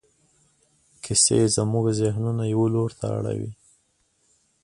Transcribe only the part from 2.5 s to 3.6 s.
یوه لور ته اړوي.